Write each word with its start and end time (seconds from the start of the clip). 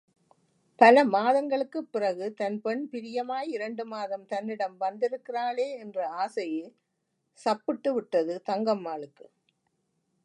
பல 0.79 1.03
மாதங்களுக்குப் 1.05 1.89
பிறகு 1.91 2.33
தன் 2.33 2.61
பெண் 2.61 2.89
பிரியமாய் 2.91 3.47
இரண்டு 3.47 3.85
மாதம் 3.85 4.25
தன்னிடம் 4.25 4.79
வந்திருக்கிறாளே 4.79 5.67
என்ற 5.77 6.09
ஆசையே 6.17 6.65
சப்பிட்டுவிட்டது 7.39 8.35
தங்கம்மாளுக்கு. 8.49 9.25